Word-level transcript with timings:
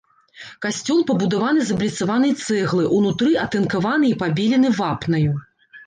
Касцёл 0.65 1.03
пабудаваны 1.11 1.61
з 1.67 1.75
абліцаванай 1.77 2.33
цэглы, 2.47 2.89
унутры 2.99 3.31
атынкаваны 3.45 4.05
і 4.15 4.21
пабелены 4.27 4.77
вапнаю. 4.83 5.33